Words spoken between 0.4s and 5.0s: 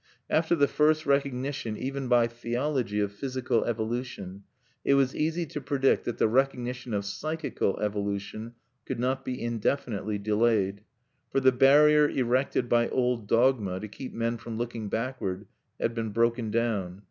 the first recognition even by theology of physical evolution, it